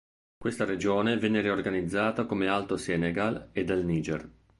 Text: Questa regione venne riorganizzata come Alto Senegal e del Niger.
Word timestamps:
Questa 0.35 0.65
regione 0.65 1.19
venne 1.19 1.41
riorganizzata 1.41 2.25
come 2.25 2.47
Alto 2.47 2.75
Senegal 2.75 3.49
e 3.51 3.63
del 3.63 3.85
Niger. 3.85 4.27